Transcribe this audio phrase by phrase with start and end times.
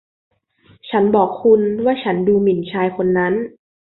[0.89, 3.33] ฉันบอกคุณว่าฉันดูหมิ่นชายคนนั้น